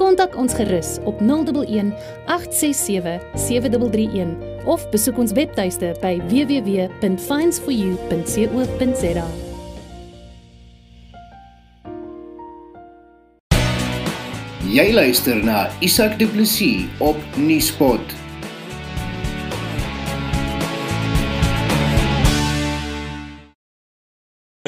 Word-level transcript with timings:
Kontak 0.00 0.32
ons 0.36 0.54
gerus 0.54 0.98
op 1.04 1.20
011 1.20 1.92
867 2.26 3.20
7331 3.34 4.36
of 4.64 4.90
besoek 4.90 5.18
ons 5.18 5.32
webtuiste 5.32 5.96
by 6.00 6.20
www.finds4u.co.za. 6.30 9.26
Jy 14.72 14.88
luister 14.96 15.36
na 15.44 15.68
Isak 15.84 16.16
Du 16.16 16.24
Plessis 16.32 16.88
op 17.04 17.18
Nieuwspot. 17.36 18.21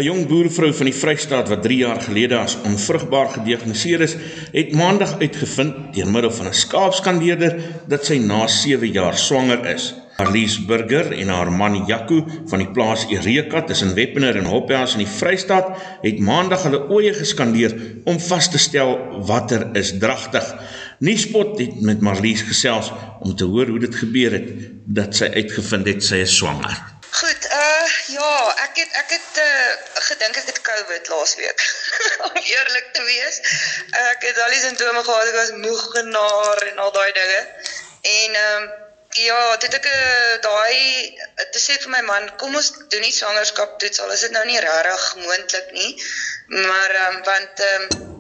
'n 0.01 0.03
Jong 0.03 0.25
boervrou 0.27 0.73
van 0.75 0.89
die 0.89 0.97
Vrystaat 0.99 1.51
wat 1.53 1.61
3 1.63 1.77
jaar 1.79 2.01
gelede 2.03 2.35
as 2.35 2.57
onvrugbaar 2.67 3.29
gediagnoseer 3.31 4.01
is, 4.03 4.17
het 4.51 4.73
maandag 4.75 5.13
uitgevind 5.21 5.77
deur 5.95 6.09
middel 6.15 6.33
van 6.35 6.49
'n 6.49 6.61
skaapskandeerder 6.61 7.53
dat 7.93 8.09
sy 8.09 8.17
na 8.19 8.41
7 8.47 8.91
jaar 8.91 9.15
swanger 9.17 9.63
is. 9.75 9.85
Arlies 10.17 10.57
Burger 10.67 11.13
en 11.13 11.29
haar 11.29 11.53
man 11.53 11.85
Jaco 11.87 12.27
van 12.51 12.59
die 12.59 12.71
plaas 12.75 13.07
Eureka 13.11 13.63
tussen 13.63 13.95
Weppener 13.95 14.37
en 14.37 14.51
Hoppehaus 14.51 14.97
in 14.99 15.05
die 15.05 15.15
Vrystaat 15.19 15.71
het 16.03 16.19
maandag 16.19 16.67
hulle 16.67 16.91
oeye 16.91 17.15
geskandeer 17.15 17.77
om 18.05 18.19
vas 18.19 18.51
te 18.51 18.59
stel 18.59 18.99
watter 19.31 19.69
is 19.77 19.95
dragtig. 19.99 20.55
Nuuspot 20.99 21.59
het 21.59 21.81
met 21.81 22.01
Marlies 22.01 22.43
gesels 22.43 22.91
om 23.21 23.37
te 23.37 23.45
hoor 23.45 23.67
hoe 23.67 23.79
dit 23.79 23.95
gebeur 23.95 24.33
het 24.33 24.51
dat 24.87 25.15
sy 25.15 25.31
uitgevind 25.39 25.87
het 25.87 26.03
sy 26.03 26.17
is 26.27 26.37
swanger. 26.37 26.94
Goed, 27.15 27.45
uh 27.47 27.91
ja, 28.11 28.31
ek 28.65 28.79
het 28.81 28.95
ek 29.01 29.11
het 29.15 29.37
uh 29.43 30.01
gedink 30.07 30.39
ek 30.41 30.49
het 30.51 30.61
COVID 30.69 31.09
laasweek. 31.13 31.61
Om 32.27 32.39
eerlik 32.41 32.89
te 32.97 33.03
wees. 33.07 33.39
Ek 34.01 34.25
het 34.27 34.41
al 34.43 34.55
die 34.55 34.63
simptome 34.63 35.05
gehad, 35.07 35.31
ek 35.31 35.37
was 35.39 35.53
moeg 35.67 35.85
genaar 35.93 36.65
en 36.71 36.83
al 36.87 36.91
daai 36.97 37.13
dinge. 37.21 37.43
En 38.15 38.41
ehm 38.41 38.65
um, 38.65 38.73
ja, 39.15 39.57
dit 39.63 39.77
ek 39.79 39.87
uh, 39.87 40.33
daai 40.43 41.15
te 41.55 41.63
sê 41.63 41.77
vir 41.85 41.93
my 41.93 42.01
man, 42.09 42.27
kom 42.43 42.59
ons 42.59 42.73
doen 42.91 43.07
nie 43.07 43.15
swangerskap 43.15 43.79
toets 43.79 44.03
al 44.03 44.11
is 44.17 44.27
dit 44.27 44.35
nou 44.35 44.43
nie 44.51 44.59
regtig 44.67 45.07
moontlik 45.23 45.71
nie. 45.79 45.93
Maar 46.67 46.99
ehm 46.99 47.21
um, 47.21 47.23
want 47.31 47.65
ehm 47.69 47.87
um, 47.93 48.13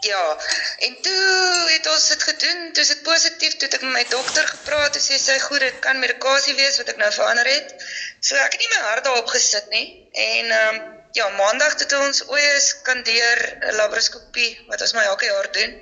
Ja, 0.00 0.38
en 0.78 0.96
toe 1.02 1.66
het 1.66 1.86
ons 1.90 2.08
dit 2.08 2.22
gedoen, 2.22 2.72
toe 2.72 2.82
is 2.82 2.88
dit 2.88 3.02
positief, 3.02 3.56
toe 3.56 3.66
het 3.66 3.74
ek 3.74 3.82
met 3.82 3.92
my 3.92 4.04
dokter 4.10 4.46
gepraat, 4.46 4.92
toe 4.94 5.02
sê 5.02 5.16
sy 5.18 5.38
goed, 5.42 5.58
dit 5.64 5.80
kan 5.82 5.98
medikasie 5.98 6.54
wees 6.54 6.78
wat 6.78 6.92
ek 6.92 7.00
nou 7.02 7.08
verander 7.16 7.50
het. 7.50 7.72
So 8.20 8.36
ek 8.36 8.52
het 8.52 8.62
nie 8.62 8.70
my 8.74 8.80
hart 8.88 9.04
daarop 9.06 9.28
gesit 9.30 9.68
nie. 9.74 9.86
En 10.12 10.50
ehm 10.50 10.78
um, 10.78 10.96
ja, 11.16 11.28
maandag 11.38 11.78
het 11.78 11.92
ons 11.98 12.24
oeye 12.28 12.60
skandeer 12.60 13.38
'n 13.70 13.74
laparoskopie 13.80 14.50
wat 14.70 14.80
ons 14.80 14.92
maar 14.92 15.10
elke 15.12 15.24
jaar 15.24 15.52
doen. 15.52 15.78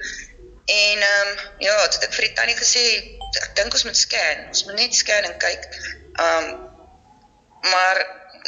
En 0.66 0.98
ehm 1.08 1.28
um, 1.28 1.38
ja, 1.58 1.76
toe 1.88 2.00
het 2.00 2.08
ek 2.08 2.14
vir 2.18 2.28
die 2.28 2.36
tannie 2.38 2.58
gesê, 2.60 2.84
ek 3.40 3.48
dink 3.60 3.72
ons 3.72 3.86
moet 3.88 3.96
scan. 3.96 4.46
Ons 4.52 4.64
moet 4.68 4.78
net 4.82 4.94
scan 4.94 5.30
en 5.30 5.38
kyk. 5.46 5.68
Ehm 5.72 6.52
um, 6.52 6.64
maar 7.72 8.04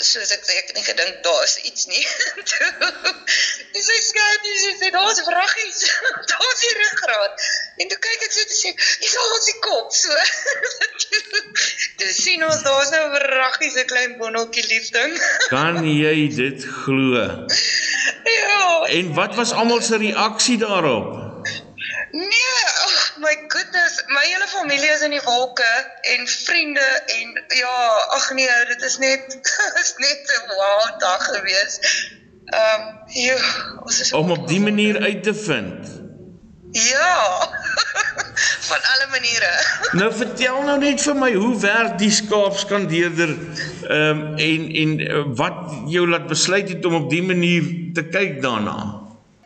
soos 0.06 0.30
ek 0.30 0.44
ek 0.54 0.70
het 0.70 0.76
nie 0.76 0.84
gedink 0.86 1.22
daar's 1.24 1.56
iets 1.70 1.86
nie. 1.90 2.04
Dis 3.74 3.86
sy 3.88 3.98
skat, 4.08 4.48
sy 4.62 4.72
sê 4.80 4.90
daar's 4.94 5.22
vraggies. 5.26 5.80
daar's 6.32 6.64
die 6.64 6.74
ruggraat. 6.82 7.46
En 7.82 7.92
toe 7.92 7.98
kyk 8.06 8.26
ek 8.28 8.36
so 8.36 8.50
te 8.52 8.58
sê, 8.58 8.74
dis 9.02 9.16
al 9.22 9.36
ons 9.38 9.48
die 9.50 9.58
kop 9.64 9.94
so. 9.94 10.12
Dis 11.98 12.18
sien 12.22 12.44
ons 12.46 12.60
daar's 12.62 12.90
nou 12.94 13.06
vraggies, 13.10 13.74
'n 13.74 13.86
klein 13.90 14.12
bonneltjie 14.18 14.66
liefding. 14.70 15.14
kan 15.54 15.82
jy 15.82 16.28
dit 16.30 16.64
glo? 16.64 17.24
Ja. 18.24 18.66
En 18.98 19.14
wat 19.14 19.34
was 19.34 19.52
almal 19.52 19.82
se 19.82 19.96
reaksie 19.96 20.58
daarop? 20.58 21.16
Nee, 22.10 22.62
oh 22.86 23.18
my 23.24 23.34
goodness, 23.48 24.02
my 24.06 24.24
hele 24.24 24.46
familie 24.46 24.90
is 24.90 25.02
in 25.02 25.10
die 25.10 25.24
wolke 25.24 25.72
en 26.00 26.28
vriende 26.28 26.86
en 27.06 27.44
ja, 27.48 27.76
ag 28.16 28.30
nee, 28.32 28.64
dit 28.70 28.82
is 28.82 28.98
net 28.98 29.38
is 29.82 29.92
net 29.96 30.32
'n 30.38 30.54
wow 30.54 31.00
dag 31.02 31.24
gewees. 31.34 31.80
Ehm, 32.44 32.80
um, 32.80 33.02
ja, 33.06 33.36
ons 33.82 34.00
is 34.00 34.12
om 34.12 34.30
op 34.30 34.48
die 34.48 34.60
manier 34.60 35.02
uit 35.02 35.22
te 35.22 35.34
vind. 35.34 36.00
Ja. 36.72 37.48
van 38.68 38.84
alle 38.92 39.06
maniere. 39.10 39.50
nou 40.00 40.10
vertel 40.14 40.62
nou 40.68 40.78
net 40.82 41.02
vir 41.02 41.18
my 41.18 41.32
hoe 41.34 41.54
werk 41.62 41.98
die 42.02 42.12
skaapskandeerder 42.20 43.34
ehm 43.88 44.22
um, 44.22 44.22
en 44.48 44.68
en 44.82 44.94
uh, 45.00 45.24
wat 45.42 45.60
jou 45.94 46.04
laat 46.08 46.28
besluit 46.30 46.68
het 46.68 46.84
om 46.84 47.00
op 47.02 47.10
die 47.10 47.22
manier 47.22 47.66
te 47.94 48.04
kyk 48.12 48.40
daarna. 48.44 48.78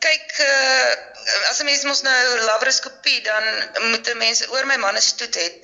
Kyk, 0.02 0.38
uh 0.48 1.10
as 1.50 1.60
'n 1.60 1.68
mens 1.68 1.82
mos 1.88 2.02
nou 2.02 2.20
laparoskopie 2.48 3.20
dan 3.22 3.44
moet 3.90 4.08
'n 4.10 4.18
mens 4.24 4.40
oor 4.48 4.66
my 4.66 4.76
manne 4.84 5.00
stoet 5.00 5.34
het 5.44 5.56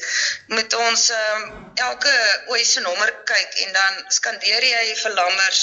moet 0.55 0.75
ons 0.75 1.11
um, 1.11 1.43
elke 1.75 2.15
ooi 2.53 2.65
se 2.65 2.81
nommer 2.81 3.11
kyk 3.33 3.61
en 3.65 3.73
dan 3.73 3.95
skandeer 4.19 4.65
jy 4.71 4.85
vir 5.03 5.17
lammers 5.21 5.63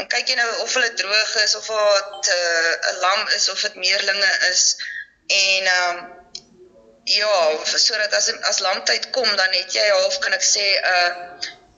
en 0.00 0.08
kyk 0.14 0.28
jy 0.28 0.36
nou 0.40 0.50
of 0.64 0.74
hulle 0.74 0.92
droog 1.00 1.34
is 1.44 1.54
of 1.60 1.66
wat 1.66 2.28
eh, 2.36 2.38
'n 2.38 2.94
uh, 2.94 3.00
lam 3.04 3.28
is 3.38 3.48
of 3.48 3.60
dit 3.66 3.74
meerlinge 3.86 4.32
is 4.50 4.64
en 5.40 5.72
um, 5.78 5.98
ja 7.04 7.36
sodat 7.64 8.14
as 8.14 8.32
as 8.50 8.58
lamtyd 8.64 9.10
kom 9.10 9.36
dan 9.36 9.52
het 9.52 9.72
jy 9.72 9.86
half 9.90 10.18
kan 10.18 10.32
ek 10.32 10.42
sê 10.42 10.64
'n 10.64 10.84
uh, 10.94 11.12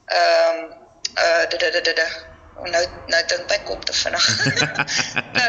ehm 0.06 0.58
um, 0.58 0.84
uh, 1.18 2.24
Oh, 2.56 2.64
nou 2.72 2.82
nou 3.12 3.18
dink 3.28 3.50
my 3.50 3.56
kop 3.68 3.82
te 3.84 3.92
vinnig. 3.92 4.26
nou, 5.38 5.48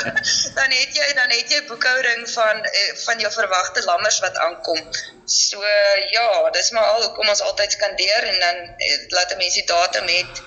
dan 0.58 0.74
het 0.76 0.98
jy 0.98 1.06
dan 1.16 1.30
het 1.32 1.54
jy 1.54 1.60
boekhouding 1.68 2.26
van 2.28 2.60
eh, 2.68 2.90
van 3.04 3.22
jou 3.24 3.30
verwagte 3.32 3.84
lammers 3.86 4.18
wat 4.24 4.36
aankom. 4.46 4.82
So 5.24 5.64
ja, 6.12 6.26
dis 6.52 6.70
maar 6.76 6.90
al 6.90 7.06
hoekom 7.06 7.32
ons 7.32 7.40
altyd 7.48 7.72
skandeer 7.78 8.28
en 8.34 8.38
dan 8.44 8.60
eh, 8.76 8.98
laat 9.16 9.32
'n 9.32 9.40
mens 9.40 9.56
die 9.56 9.64
datum 9.70 10.12
het 10.12 10.42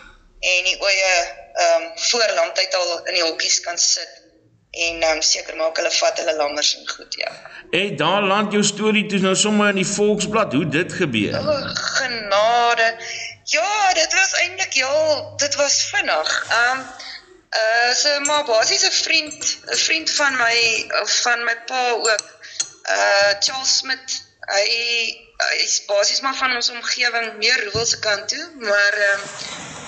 en 0.54 0.70
die 0.70 0.78
oeye 0.82 1.16
ehm 1.56 1.82
um, 1.82 1.90
voor 2.10 2.32
lamptyd 2.38 2.76
al 2.76 2.94
in 3.06 3.18
die 3.18 3.26
hokkies 3.26 3.60
kan 3.66 3.78
sit 3.78 4.25
en 4.76 5.04
um, 5.10 5.22
seker 5.22 5.56
maak 5.56 5.78
hulle 5.80 5.92
vat 5.92 6.18
hulle 6.20 6.36
lammers 6.36 6.76
en 6.78 6.88
goed 6.90 7.16
ja. 7.20 7.32
En 7.72 7.96
daar 7.96 8.24
land 8.24 8.52
jou 8.52 8.64
storie 8.64 9.06
toe 9.12 9.20
nou 9.24 9.36
sommer 9.36 9.72
in 9.72 9.80
die 9.82 9.88
Volksblad 9.88 10.54
hoe 10.54 10.68
dit 10.68 10.94
gebeur. 10.94 11.38
O, 11.40 11.56
genade. 11.98 12.90
Ja, 13.56 13.94
dit 13.94 14.14
was 14.14 14.34
eintlik 14.42 14.74
ja, 14.74 14.96
dit 15.36 15.56
was 15.56 15.82
vinnig. 15.94 16.32
Ehm 16.50 16.80
um, 16.80 16.86
uh 17.56 17.92
so 17.96 18.20
maar 18.28 18.44
basies 18.46 18.84
'n 18.88 18.92
vriend, 18.92 19.58
'n 19.66 19.76
vriend 19.76 20.12
van 20.12 20.36
my 20.38 20.58
van 21.24 21.44
my 21.44 21.56
pa 21.66 21.92
ook. 21.92 22.26
Uh 22.96 23.32
Charles 23.40 23.78
Smith. 23.78 24.24
Hy 24.40 24.66
hy's 25.38 25.86
basies 25.86 26.22
maar 26.22 26.36
van 26.36 26.56
ons 26.56 26.70
omgewing, 26.70 27.38
meer 27.38 27.64
rural 27.64 27.86
se 27.86 28.00
kant 28.00 28.28
toe, 28.28 28.50
maar 28.60 28.94
ehm 28.94 29.22
um, 29.22 29.30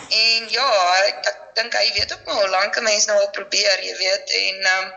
en 0.09 0.49
ja, 0.49 0.71
ek, 1.07 1.27
ek 1.27 1.46
dink 1.59 1.73
hy 1.73 1.91
weet 1.97 2.13
ook 2.13 2.23
maar 2.25 2.40
hoe 2.44 2.56
lank 2.56 2.78
'n 2.78 2.88
mens 2.91 3.06
nou 3.09 3.19
al 3.19 3.35
probeer, 3.40 3.84
jy 3.90 3.97
weet, 4.06 4.34
en 4.45 4.63
ehm 4.72 4.85
um, 4.85 4.95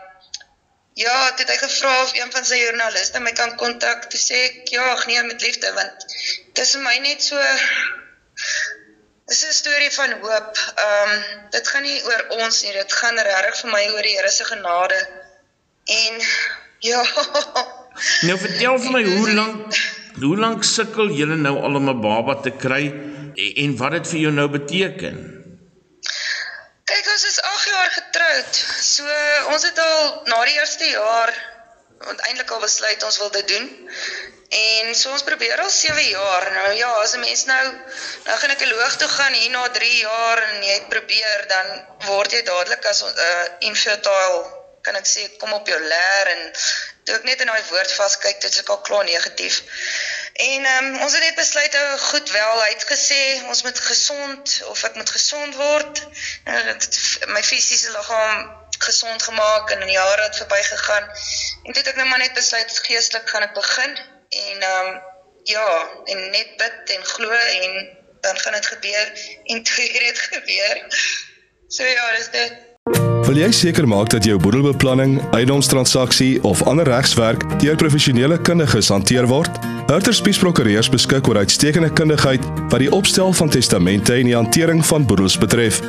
Ja, 0.93 1.31
het 1.35 1.47
hy 1.47 1.55
gevra 1.55 1.91
of 2.03 2.11
een 2.15 2.31
van 2.31 2.45
sy 2.45 2.57
joernaliste 2.59 3.19
my 3.23 3.31
kan 3.31 3.55
kontak. 3.55 4.09
Toe 4.11 4.19
sê 4.19 4.39
ek 4.49 4.73
ja, 4.75 4.89
ag 4.91 5.05
nee, 5.07 5.23
met 5.23 5.41
liefde 5.41 5.71
want 5.73 6.03
dit 6.53 6.63
is 6.65 6.73
vir 6.75 6.83
my 6.83 6.97
net 7.05 7.23
so 7.23 7.39
Dit 9.31 9.37
is 9.37 9.45
'n 9.47 9.53
storie 9.53 9.91
van 9.95 10.11
hoop. 10.19 10.57
Ehm 10.85 11.11
um, 11.11 11.23
dit 11.55 11.67
gaan 11.67 11.81
nie 11.87 12.03
oor 12.03 12.25
ons 12.43 12.61
nie, 12.63 12.73
dit 12.73 12.93
gaan 12.93 13.17
regtig 13.17 13.61
vir 13.61 13.71
my 13.71 13.83
oor 13.93 14.01
die 14.01 14.15
Here 14.17 14.31
se 14.31 14.45
genade. 14.45 14.99
En 15.85 16.19
ja. 16.91 17.03
Nou 18.27 18.37
vertel 18.39 18.79
vir 18.79 18.91
my 18.91 19.03
hoe 19.03 19.33
lank 19.39 19.81
hoe 20.19 20.37
lank 20.37 20.63
sukkel 20.63 21.13
julle 21.15 21.37
nou 21.39 21.55
al 21.61 21.75
om 21.79 21.89
'n 21.89 22.01
baba 22.01 22.35
te 22.41 22.51
kry 22.51 22.83
en 23.63 23.77
wat 23.77 23.91
dit 23.91 24.07
vir 24.07 24.19
jou 24.19 24.31
nou 24.31 24.49
beteken? 24.49 25.17
Kyk, 26.83 27.05
ons 27.13 27.25
is 27.31 27.39
8 27.41 27.71
getroud. 28.31 28.55
So 28.81 29.05
ons 29.53 29.63
het 29.63 29.79
al 29.79 30.21
na 30.25 30.43
die 30.45 30.57
eerste 30.59 30.89
jaar 30.89 31.33
want 32.01 32.21
eintlik 32.25 32.49
al 32.49 32.61
besluit 32.63 33.03
ons 33.03 33.17
wil 33.21 33.29
dit 33.31 33.47
doen. 33.47 33.67
En 34.51 34.95
so 34.97 35.11
ons 35.13 35.23
probeer 35.23 35.59
al 35.61 35.69
7 35.69 36.07
jaar. 36.09 36.47
Nou 36.53 36.71
ja, 36.73 36.89
as 37.01 37.13
'n 37.13 37.19
mens 37.19 37.45
nou 37.45 37.65
nou 38.25 38.37
gaan 38.37 38.49
ek 38.55 38.63
'n 38.65 38.73
loog 38.73 38.95
toe 38.97 39.07
gaan 39.07 39.33
hier 39.33 39.51
na 39.51 39.67
3 39.69 39.97
jaar 39.97 40.41
en 40.49 40.63
jy 40.63 40.79
probeer 40.89 41.45
dan 41.47 41.67
word 42.07 42.31
jy 42.31 42.41
dadelik 42.41 42.85
as 42.85 43.03
'n 43.03 43.13
uh, 43.27 43.45
infertile 43.59 44.59
kan 44.81 44.95
ek 44.95 45.05
sê 45.05 45.37
kom 45.37 45.53
op 45.53 45.67
jou 45.67 45.79
leer 45.79 46.27
en 46.27 46.41
Toe 47.05 47.15
ek 47.17 47.23
net 47.25 47.39
in 47.41 47.49
daai 47.49 47.63
woord 47.71 47.93
vaskyk, 47.97 48.41
dit 48.43 48.57
is 48.59 48.67
al 48.69 48.81
klaar 48.85 49.05
negatief. 49.07 49.55
En 50.33 50.65
ehm 50.65 50.85
um, 50.85 51.01
ons 51.01 51.13
het 51.13 51.21
net 51.21 51.35
besluit 51.35 51.75
ou 51.75 51.97
goed 51.97 52.31
wel, 52.31 52.61
hy 52.63 52.69
het 52.69 52.85
gesê 52.87 53.21
ons 53.47 53.63
moet 53.63 53.79
gesond 53.79 54.61
of 54.71 54.83
ek 54.83 54.95
moet 54.95 55.09
gesond 55.09 55.55
word. 55.55 56.07
En 56.43 56.65
dit 56.71 56.99
my 57.27 57.43
fisiese 57.43 57.91
liggaam 57.91 58.49
gesond 58.81 59.23
gemaak 59.23 59.69
en 59.69 59.81
in 59.81 59.91
jare 59.91 60.21
het 60.21 60.35
verbygegaan. 60.35 61.09
En 61.63 61.73
toe 61.73 61.81
het 61.83 61.91
ek 61.93 61.99
nou 61.99 62.07
maar 62.09 62.23
net 62.23 62.33
besluit 62.33 62.79
geestelik 62.87 63.29
gaan 63.29 63.47
ek 63.49 63.53
begin 63.53 63.97
en 64.29 64.67
ehm 64.69 64.87
um, 64.87 64.99
ja, 65.43 65.67
en 66.05 66.29
net 66.29 66.57
bid 66.57 66.95
en 66.95 67.05
glo 67.05 67.31
en 67.31 67.97
dan 68.21 68.37
gaan 68.37 68.53
dit 68.53 68.65
gebeur 68.65 69.07
en 69.43 69.63
toe 69.67 69.83
het 69.83 70.05
dit 70.09 70.19
gebeur. 70.31 70.85
So 71.67 71.83
ja, 71.83 72.11
dis 72.17 72.29
dit. 72.31 72.53
Wil 73.25 73.37
jy 73.37 73.51
seker 73.51 73.87
maak 73.87 74.09
dat 74.09 74.25
jou 74.25 74.39
boedelbeplanning, 74.41 75.19
eiendomstransaksie 75.31 76.43
of 76.43 76.63
ander 76.67 76.87
regswerk 76.89 77.45
deur 77.61 77.75
professionele 77.75 78.41
kundiges 78.41 78.89
hanteer 78.89 79.27
word? 79.27 79.70
Hurter 79.91 80.13
Spies 80.13 80.37
Prokureurs 80.39 80.87
beskik 80.87 81.27
oor 81.27 81.41
uitstekende 81.41 81.89
kundigheid 81.91 82.45
wat 82.71 82.79
die 82.79 82.91
opstel 82.95 83.33
van 83.35 83.49
testamente 83.51 84.15
en 84.15 84.29
die 84.29 84.37
hantering 84.37 84.79
van 84.87 85.03
boedels 85.03 85.35
betref. 85.37 85.81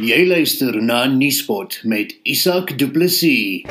Jy 0.00 0.26
luister 0.26 0.82
na 0.82 1.06
Nuuspot 1.06 1.80
met 1.82 2.18
Isak 2.22 2.78
Du 2.78 2.90
Plessis. 2.90 3.62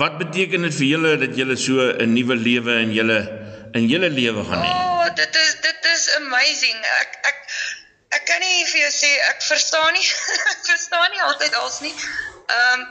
Wat 0.00 0.16
beteken 0.18 0.62
dit 0.64 0.74
vir 0.74 0.86
julle 0.88 1.10
dat 1.20 1.34
julle 1.36 1.56
so 1.60 1.86
'n 1.92 2.12
nuwe 2.16 2.36
lewe 2.46 2.74
in 2.84 2.92
julle 2.98 3.18
in 3.78 3.88
julle 3.92 4.08
lewe 4.18 4.44
gaan 4.50 4.62
hê? 4.64 4.70
Oh, 4.74 5.08
dit 5.14 5.34
is 5.42 5.50
dit 5.66 5.88
is 5.94 6.04
amazing. 6.20 6.78
Ek 7.00 7.18
ek 7.30 7.38
ek 8.16 8.24
kan 8.30 8.40
nie 8.44 8.64
vir 8.70 8.80
jou 8.84 8.92
sê 8.96 9.10
ek 9.32 9.42
verstaan 9.48 9.92
nie. 9.98 10.06
ek 10.54 10.62
verstaan 10.70 11.10
nie 11.16 11.22
altyd 11.26 11.58
als 11.64 11.76
nie. 11.84 11.92
Ehm 12.54 12.80
um, 12.80 12.86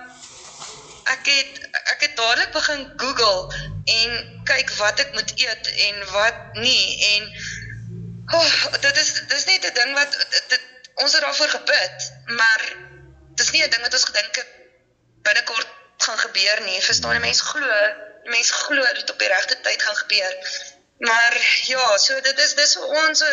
ek 1.15 1.31
het 1.31 1.57
ek 1.95 2.05
het 2.05 2.13
dadelik 2.21 2.53
begin 2.59 2.85
Google 3.01 3.57
en 3.95 4.13
kyk 4.51 4.75
wat 4.77 5.01
ek 5.05 5.17
moet 5.17 5.33
eet 5.47 5.71
en 5.87 6.05
wat 6.13 6.61
nie 6.61 6.85
en 7.09 7.27
oh, 8.37 8.53
dit 8.85 9.01
is 9.05 9.11
dis 9.33 9.49
net 9.49 9.65
'n 9.71 9.73
ding 9.81 9.97
wat 9.97 10.13
dit, 10.19 10.45
dit 10.53 10.93
ons 11.01 11.13
het 11.17 11.25
daarvoor 11.25 11.57
gebid, 11.57 12.07
maar 12.37 12.69
dis 13.41 13.51
nie 13.51 13.65
'n 13.65 13.73
ding 13.73 13.81
wat 13.87 13.99
ons 14.01 14.09
gedink 14.13 14.41
het 14.43 14.55
binnekort 15.25 15.78
gaan 16.03 16.19
gebeur 16.25 16.61
nie. 16.65 16.81
Verstaan 16.81 17.15
jy? 17.17 17.21
Mense 17.23 17.43
glo, 17.43 17.79
mense 18.23 18.53
glo 18.53 18.83
dit 18.99 19.11
op 19.11 19.19
die 19.19 19.31
regte 19.31 19.57
tyd 19.61 19.81
gaan 19.81 19.99
gebeur. 20.03 20.35
Maar 20.99 21.37
ja, 21.71 21.97
so 21.97 22.21
dit 22.21 22.39
is 22.45 22.55
dis 22.55 22.75
vir 22.75 22.87
ons 23.03 23.23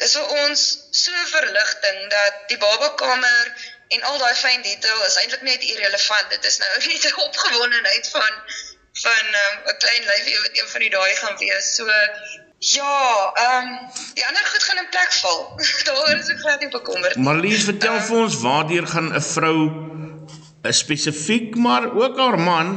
dis 0.00 0.16
vir 0.16 0.32
ons 0.44 0.62
so 0.96 1.24
verligting 1.32 1.98
dat 2.12 2.42
die 2.48 2.58
babakamer 2.60 3.52
en 3.96 4.02
al 4.10 4.18
daai 4.22 4.34
fyn 4.34 4.62
detail 4.64 5.04
is 5.06 5.16
eintlik 5.22 5.42
net 5.48 5.64
irrelevant. 5.72 6.30
Dit 6.36 6.44
is 6.44 6.58
nou 6.58 6.70
net 6.92 7.08
'n 7.08 7.20
opgewondenheid 7.28 8.12
van 8.16 8.34
van 9.04 9.24
'n 9.32 9.40
um, 9.68 9.76
klein 9.78 10.04
lyfie 10.12 10.38
wat 10.42 10.56
een 10.60 10.68
van 10.68 10.80
die 10.80 10.90
dae 10.90 11.16
gaan 11.16 11.36
wees. 11.38 11.74
So 11.74 11.86
ja, 12.58 13.32
ehm 13.34 13.68
um, 13.68 13.78
die 14.14 14.26
ander 14.26 14.46
goed 14.46 14.62
gaan 14.62 14.82
in 14.82 14.88
plek 14.90 15.12
val. 15.12 15.60
Daar 15.88 16.18
is 16.18 16.28
ek 16.28 16.38
glad 16.38 16.60
nie 16.60 16.68
bekommerd 16.68 17.14
nie. 17.14 17.24
Marlies, 17.24 17.64
vertel 17.64 17.96
uh, 17.96 18.04
vir 18.08 18.18
ons 18.24 18.36
waardeur 18.44 18.86
gaan 18.86 19.08
'n 19.14 19.22
vrou 19.34 19.56
'n 19.64 19.89
spesifiek 20.68 21.56
maar 21.56 21.88
ook 21.96 22.18
haar 22.18 22.38
man 22.38 22.72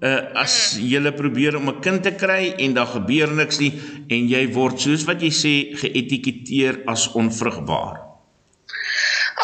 uh, 0.00 0.20
as 0.38 0.76
jy 0.78 1.00
probeer 1.16 1.56
om 1.56 1.68
'n 1.68 1.80
kind 1.80 2.02
te 2.02 2.14
kry 2.14 2.54
en 2.58 2.74
daar 2.74 2.86
gebeur 2.86 3.28
niks 3.28 3.58
nie 3.58 3.72
en 4.08 4.28
jy 4.28 4.44
word 4.52 4.80
soos 4.80 5.04
wat 5.04 5.22
jy 5.22 5.32
sê 5.32 5.54
geetiketeer 5.80 6.82
as 6.86 7.08
onvrugbaar. 7.12 7.98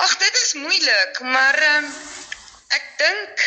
Ag 0.04 0.12
dit 0.18 0.34
is 0.44 0.54
moeilik, 0.54 1.20
maar 1.20 1.58
um, 1.76 1.84
ek 2.78 2.86
dink 2.98 3.44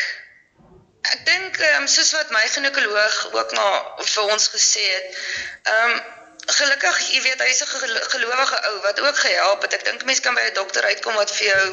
ek 1.08 1.26
dink 1.26 1.60
um, 1.78 1.88
soos 1.88 2.12
wat 2.12 2.32
my 2.36 2.44
ginekoloog 2.52 3.18
ook 3.34 3.52
na 3.56 3.68
vir 4.04 4.32
ons 4.34 4.48
gesê 4.52 4.84
het, 4.84 5.18
ehm 5.64 5.92
um, 5.96 6.17
gelukkig, 6.48 7.00
jy 7.12 7.22
weet, 7.22 7.42
hy's 7.44 7.62
'n 7.62 7.68
gelowige 8.14 8.58
ou 8.70 8.76
wat 8.82 9.00
ook 9.00 9.18
gehelp 9.20 9.62
het. 9.62 9.74
Ek 9.74 9.84
dink 9.86 10.04
mense 10.06 10.22
kan 10.22 10.36
by 10.36 10.42
'n 10.42 10.54
dokter 10.54 10.84
uitkom 10.84 11.16
wat 11.16 11.32
vir 11.32 11.48
jou 11.48 11.66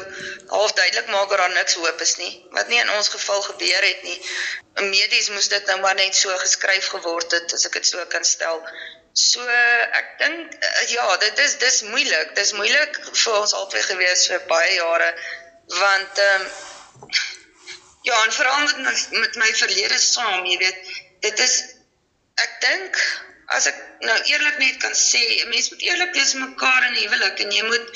half 0.49 0.73
duidelik 0.73 1.07
maak 1.07 1.29
dat 1.29 1.37
daar 1.37 1.53
niks 1.53 1.73
hoop 1.73 2.01
is 2.01 2.15
nie, 2.15 2.33
wat 2.51 2.67
nie 2.67 2.79
in 2.79 2.91
ons 2.91 3.07
geval 3.09 3.41
gebeur 3.41 3.83
het 3.83 4.03
nie. 4.03 4.19
Medies 4.73 5.29
moes 5.29 5.47
dit 5.47 5.65
nou 5.65 5.79
maar 5.79 5.95
net 5.95 6.15
so 6.15 6.37
geskryf 6.37 6.87
geword 6.87 7.31
het 7.31 7.53
as 7.53 7.65
ek 7.65 7.73
dit 7.73 7.87
so 7.87 8.05
kan 8.05 8.23
stel. 8.23 8.67
So 9.13 9.47
ek 10.01 10.17
dink 10.19 10.53
eh, 10.53 10.87
ja, 10.91 11.17
dit 11.17 11.39
is 11.39 11.57
dis 11.57 11.81
moeilik. 11.81 12.35
Dis 12.35 12.51
moeilik 12.51 12.99
vir 13.13 13.33
ons 13.33 13.53
albei 13.53 13.81
gewees 13.81 14.27
vir 14.27 14.43
baie 14.47 14.73
jare 14.73 15.15
want 15.67 16.17
ehm 16.17 16.41
um, 16.41 16.51
ja, 18.05 18.23
en 18.23 18.33
veral 18.33 18.59
met, 18.59 19.07
met 19.11 19.35
my 19.35 19.53
verlede 19.53 19.97
saam, 19.99 20.45
jy 20.45 20.57
weet, 20.57 20.91
dit 21.19 21.39
is 21.39 21.55
ek 22.43 22.59
dink 22.61 22.99
as 23.47 23.67
ek 23.69 23.77
nou 23.99 24.17
eerlik 24.31 24.57
net 24.57 24.77
kan 24.81 24.93
sê, 24.97 25.21
'n 25.43 25.49
mens 25.49 25.69
moet 25.69 25.81
eerlik 25.81 26.13
wees 26.13 26.33
met 26.33 26.49
mekaar 26.49 26.87
in 26.87 26.99
huwelik 27.01 27.39
en 27.39 27.51
jy 27.51 27.63
moet 27.63 27.87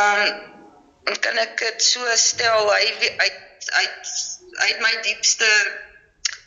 ehm 0.00 0.26
um, 0.26 1.16
kan 1.20 1.38
ek 1.38 1.58
dit 1.58 1.82
so 1.82 2.16
stel 2.16 2.70
hy 2.72 2.84
uit 3.18 3.70
uit 3.80 4.12
uit 4.66 4.80
my 4.80 4.92
diepste 5.02 5.50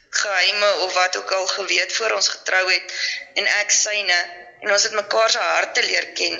geheime 0.09 0.69
of 0.85 0.93
wat 0.93 1.17
ook 1.17 1.31
al 1.31 1.47
geweet 1.47 1.93
voor 1.93 2.11
ons 2.11 2.29
getrou 2.35 2.63
het 2.71 2.93
en 3.33 3.49
ek 3.61 3.71
syne 3.71 4.19
en 4.61 4.71
ons 4.71 4.83
het 4.83 4.93
mekaar 4.97 5.29
se 5.29 5.37
harte 5.37 5.83
leer 5.83 6.07
ken. 6.19 6.37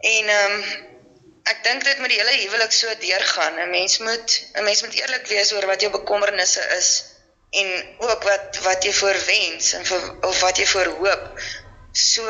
En 0.00 0.28
ehm 0.38 0.58
um, 0.58 0.66
ek 1.44 1.58
dink 1.64 1.82
dit 1.84 1.98
moet 2.00 2.08
die 2.08 2.18
hele 2.20 2.36
huwelik 2.40 2.72
so 2.72 2.92
deurgaan. 3.00 3.58
'n 3.60 3.70
Mens 3.70 3.98
moet 3.98 4.38
'n 4.54 4.64
mens 4.64 4.82
moet 4.82 4.94
eerlik 5.00 5.26
wees 5.26 5.52
oor 5.52 5.66
wat 5.66 5.80
jou 5.80 5.90
bekommernisse 5.92 6.62
is 6.78 6.90
en 7.54 7.84
ook 7.98 8.22
wat 8.22 8.58
wat 8.62 8.84
jy 8.84 8.92
voor 8.92 9.18
wens 9.26 9.72
en 9.72 9.84
vir, 9.86 10.06
of 10.26 10.40
wat 10.40 10.58
jy 10.58 10.66
voor 10.66 10.90
hoop. 10.98 11.42
So 11.92 12.26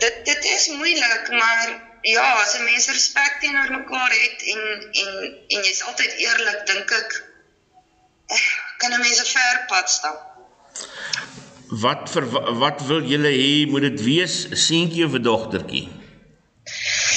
dit 0.00 0.20
dit 0.24 0.44
is 0.44 0.68
moeilik, 0.72 1.28
maar 1.30 1.64
ja, 2.00 2.32
as 2.40 2.54
'n 2.58 2.64
mens 2.64 2.86
respek 2.88 3.36
teenoor 3.40 3.70
mekaar 3.70 4.12
het 4.16 4.44
en 4.52 4.62
en 5.02 5.10
en 5.48 5.64
jy's 5.68 5.82
altyd 5.82 6.12
eerlik, 6.24 6.66
dink 6.66 6.90
ek 6.90 7.10
eh, 8.26 8.46
kan 8.76 8.92
'n 8.92 9.00
mens 9.00 9.20
'n 9.20 9.32
ver 9.32 9.64
pad 9.68 9.90
stap. 9.90 10.20
Wat 11.84 12.10
vir 12.10 12.24
wat 12.64 12.80
wil 12.86 13.02
julle 13.02 13.32
hê 13.32 13.66
moet 13.70 13.82
dit 13.88 14.00
wees, 14.04 14.36
seentjie 14.66 15.04
of 15.04 15.12
'n 15.12 15.22
dogtertjie? 15.22 15.88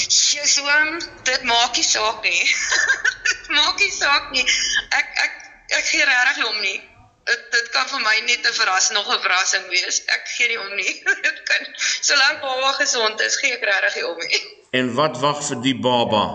Jeswam, 0.07 0.99
dit 1.23 1.43
maak 1.43 1.75
nie 1.75 1.83
saak 1.83 2.19
nie. 2.23 2.43
dit 3.29 3.47
maak 3.47 3.79
nie 3.79 3.91
saak 3.91 4.31
nie. 4.31 4.45
Ek 4.89 5.07
ek 5.27 5.33
ek 5.79 5.85
gee 5.85 6.03
regtig 6.03 6.45
om 6.49 6.59
nie 6.61 6.81
dit 7.25 7.45
dit 7.51 7.69
kan 7.73 7.87
vir 7.89 8.01
my 8.05 8.15
net 8.25 8.47
'n 8.47 8.53
verrassing 8.59 8.97
nog 8.97 9.07
'n 9.13 9.21
verrassing 9.21 9.65
wees. 9.69 10.01
Ek 10.17 10.27
gee 10.35 10.47
nie 10.47 10.59
om 10.59 10.75
nie. 10.75 10.93
Dit 11.27 11.39
kan 11.49 11.63
solank 11.79 12.41
baba 12.41 12.71
gesond 12.81 13.21
is, 13.21 13.37
gee 13.41 13.53
ek 13.57 13.65
regtig 13.69 13.95
nie 13.95 14.07
om 14.07 14.17
nie. 14.17 14.41
En 14.71 14.93
wat 14.99 15.17
wag 15.25 15.41
vir 15.47 15.61
die 15.61 15.79
baba 15.87 16.25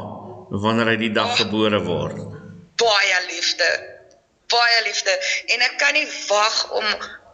wanneer 0.64 0.92
hy 0.92 0.98
die 1.06 1.14
dag 1.14 1.36
gebore 1.36 1.80
word? 1.86 2.18
Baie 2.82 3.18
liefde. 3.28 3.70
Baie 4.50 4.82
liefde 4.82 5.14
en 5.54 5.66
ek 5.68 5.78
kan 5.78 5.94
nie 5.94 6.08
wag 6.28 6.70
om 6.70 6.86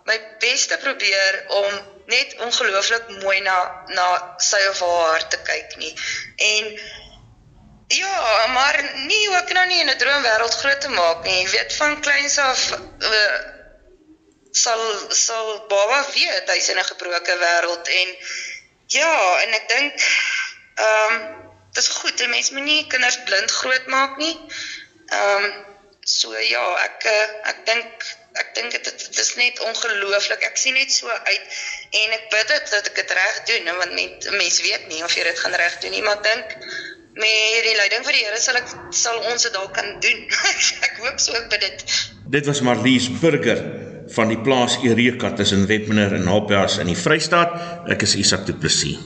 my 0.07 0.19
bes 0.41 0.67
te 0.67 0.77
probeer 0.83 1.45
om 1.49 1.71
net 2.13 2.37
ongelooflik 2.45 3.09
mooi 3.23 3.41
na 3.41 3.57
na 3.99 4.07
sy 4.39 4.61
of 4.71 4.81
haar 4.81 5.29
te 5.33 5.41
kyk 5.49 5.77
nie. 5.81 5.95
En 6.37 6.65
Ja, 7.87 8.47
maar 8.47 8.93
nie 9.07 9.31
ook 9.31 9.53
nou 9.53 9.67
nie 9.67 9.81
in 9.81 9.91
'n 9.91 9.99
droomwêreld 9.99 10.55
groot 10.55 10.81
te 10.81 10.89
maak 10.89 11.23
nie. 11.23 11.43
Jy 11.43 11.51
weet 11.51 11.77
van 11.77 12.01
kleins 12.01 12.39
af 12.39 12.71
uh, 12.99 13.39
sal 14.51 14.83
sal 15.09 15.67
baba 15.69 16.01
weet 16.15 16.51
hy's 16.51 16.69
in 16.69 16.79
'n 16.79 16.91
gebroke 16.91 17.37
wêreld 17.43 17.89
en 18.01 18.09
ja, 18.87 19.41
en 19.43 19.53
ek 19.53 19.69
dink 19.69 19.95
ehm 20.75 21.15
um, 21.15 21.23
dit 21.73 21.83
is 21.83 21.89
goed, 21.89 22.21
'n 22.21 22.31
mens 22.31 22.51
moenie 22.51 22.87
kinders 22.87 23.23
blind 23.23 23.51
groot 23.51 23.87
maak 23.87 24.17
nie. 24.17 24.37
Ehm 25.07 25.45
um, 25.45 25.65
so 26.01 26.39
ja, 26.39 26.67
ek 26.89 27.05
uh, 27.05 27.29
ek 27.53 27.65
dink 27.67 28.07
ek 28.33 28.55
dink 28.55 28.71
dit 28.71 28.85
dit 28.85 29.19
is 29.19 29.35
net 29.35 29.61
ongelooflik. 29.61 30.43
Ek 30.43 30.57
sien 30.57 30.75
net 30.75 30.93
so 30.93 31.09
uit 31.09 31.47
en 32.03 32.19
ek 32.19 32.29
bid 32.35 32.49
dit 32.49 32.71
dat 32.71 32.91
ek 32.91 32.95
dit 32.95 33.17
reg 33.21 33.41
doen, 33.53 33.73
want 33.79 33.93
mense 34.43 34.63
weet 34.63 34.87
nie 34.91 35.05
of 35.05 35.15
jy 35.15 35.23
dit 35.31 35.39
gaan 35.39 35.55
reg 35.55 35.79
doen 35.79 35.91
nie, 35.91 36.03
maar 36.03 36.23
dink 36.23 36.59
met 37.17 37.65
die 37.65 37.77
leiding 37.77 38.05
van 38.05 38.13
die 38.13 38.25
Here 38.27 38.39
sal 38.41 38.59
ek 38.61 38.69
sal 38.93 39.19
ons 39.31 39.47
dit 39.47 39.55
dalk 39.57 39.73
kan 39.77 39.89
doen. 40.05 40.23
ek 40.87 41.01
hoop 41.01 41.21
so 41.23 41.33
vir 41.51 41.63
dit. 41.63 41.85
Dit 42.37 42.49
was 42.51 42.61
Marlies 42.61 43.09
Burger 43.23 43.63
van 44.13 44.31
die 44.31 44.39
plaas 44.39 44.77
Eureka 44.85 45.33
tussen 45.39 45.65
Wetmener 45.71 46.13
en 46.19 46.27
Napias 46.29 46.77
in 46.83 46.91
die 46.93 46.99
Vrystaat. 46.99 47.57
Ek 47.91 48.05
is 48.07 48.17
Isak 48.21 48.45
Du 48.47 48.55
Plessis. 48.55 49.01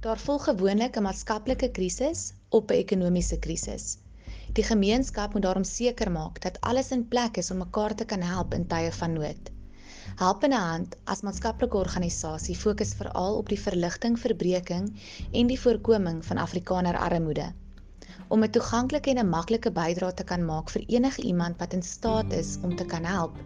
Daar 0.00 0.18
volg 0.18 0.44
gewoonlik 0.48 0.96
'n 0.96 1.06
maatskaplike 1.06 1.70
krisis 1.70 2.32
op 2.48 2.70
'n 2.70 2.82
ekonomiese 2.82 3.38
krisis. 3.38 3.98
Die 4.52 4.64
gemeenskap 4.64 5.32
moet 5.32 5.42
daarom 5.42 5.64
seker 5.64 6.10
maak 6.10 6.40
dat 6.40 6.60
alles 6.60 6.90
in 6.90 7.08
plek 7.08 7.36
is 7.36 7.50
om 7.50 7.58
mekaar 7.58 7.94
te 7.94 8.04
kan 8.04 8.22
help 8.22 8.54
in 8.54 8.66
tye 8.66 8.92
van 8.92 9.12
nood. 9.12 9.59
Helpende 10.18 10.56
Hand 10.56 10.96
as 11.04 11.22
maatskaplike 11.22 11.76
organisasie 11.76 12.56
fokus 12.56 12.94
veral 12.98 13.36
op 13.36 13.48
die 13.48 13.60
verligting, 13.60 14.18
verbreeking 14.18 14.88
en 15.32 15.46
die 15.46 15.60
voorkoming 15.60 16.24
van 16.26 16.38
Afrikaner 16.42 16.98
armoede. 16.98 17.52
Om 18.28 18.44
'n 18.44 18.50
toeganklike 18.50 19.10
en 19.10 19.18
'n 19.18 19.28
maklike 19.28 19.70
bydrae 19.70 20.14
te 20.14 20.24
kan 20.24 20.44
maak 20.44 20.70
vir 20.70 20.84
enige 20.86 21.22
iemand 21.22 21.58
wat 21.58 21.72
in 21.72 21.82
staat 21.82 22.32
is 22.32 22.58
om 22.62 22.76
te 22.76 22.84
kan 22.84 23.04
help, 23.04 23.38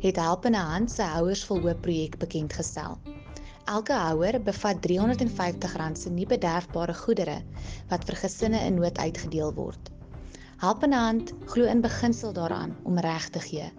het 0.00 0.16
Helpende 0.16 0.58
Hand 0.58 0.90
se 0.90 1.02
Houers 1.02 1.44
vol 1.44 1.60
Hoop 1.60 1.80
projek 1.80 2.18
bekend 2.18 2.52
gestel. 2.52 2.98
Elke 3.64 3.92
houer 3.92 4.42
bevat 4.42 4.76
R350 4.86 5.96
se 5.96 6.10
nie 6.10 6.26
bederfbare 6.26 6.94
goedere 6.94 7.42
wat 7.88 8.04
vir 8.04 8.16
gesinne 8.16 8.60
in 8.66 8.74
nood 8.74 8.98
uitgedeel 8.98 9.54
word. 9.54 9.90
Helpende 10.56 10.96
Hand 10.96 11.32
glo 11.46 11.64
in 11.64 11.80
beginsel 11.80 12.32
daaraan 12.32 12.76
om 12.84 12.98
reg 12.98 13.28
te 13.28 13.40
gee. 13.40 13.72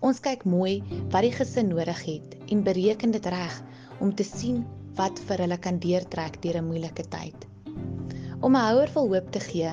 Ons 0.00 0.16
kyk 0.24 0.46
mooi 0.48 0.80
wat 1.12 1.26
die 1.26 1.34
gesin 1.34 1.66
nodig 1.68 1.98
het 2.06 2.36
en 2.48 2.62
bereken 2.64 3.10
dit 3.12 3.26
reg 3.34 3.56
om 4.00 4.14
te 4.16 4.24
sien 4.24 4.64
wat 4.96 5.20
vir 5.28 5.38
hulle 5.44 5.58
kan 5.66 5.76
deurtrek 5.82 6.38
deur 6.44 6.56
'n 6.60 6.68
moeilike 6.68 7.04
tyd. 7.14 7.38
Om 8.40 8.52
'n 8.56 8.64
houer 8.66 8.90
vol 8.94 9.06
hoop 9.12 9.28
te 9.32 9.40
gee 9.40 9.72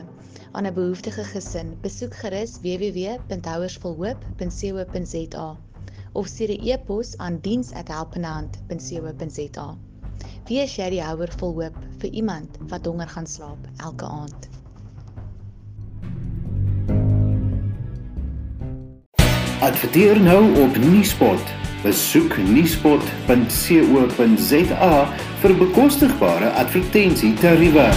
aan 0.51 0.65
'n 0.67 0.73
behoeftige 0.73 1.23
gesin, 1.31 1.77
besoek 1.81 2.13
gerus 2.23 2.53
www.houersvolhoop.co.za 2.65 5.47
of 6.13 6.27
stuur 6.27 6.51
'n 6.57 6.67
e-pos 6.73 7.17
aan 7.17 7.39
diens@helpenhand.co.za. 7.47 9.67
Wie 10.47 10.59
is 10.59 10.75
jy 10.75 10.89
die 10.89 11.03
houer 11.03 11.31
vol 11.39 11.53
hoop 11.61 11.77
vir 12.01 12.09
iemand 12.09 12.57
wat 12.67 12.85
honger 12.85 13.07
gaan 13.07 13.27
slaap 13.27 13.67
elke 13.77 14.05
aand? 14.05 14.49
Adverteer 19.59 20.21
nou 20.21 20.59
op 20.61 20.77
Nuuspot. 20.77 21.41
Besoek 21.81 22.37
nuuspot.co.za 22.37 24.91
vir 25.41 25.55
bekostigbare 25.57 26.53
advertensietariewe. 26.61 27.89